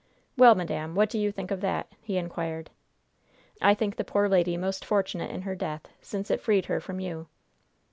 "Well, 0.35 0.55
madam, 0.55 0.95
what 0.95 1.11
do 1.11 1.19
you 1.19 1.31
think 1.31 1.51
of 1.51 1.61
that?" 1.61 1.91
he 2.01 2.17
inquired. 2.17 2.71
"I 3.61 3.75
think 3.75 3.97
the 3.97 4.03
poor 4.03 4.27
lady 4.27 4.57
most 4.57 4.83
fortunate 4.83 5.29
in 5.29 5.43
her 5.43 5.53
death, 5.53 5.89
since 6.01 6.31
it 6.31 6.41
freed 6.41 6.65
her 6.65 6.79
from 6.79 6.99
you." 6.99 7.27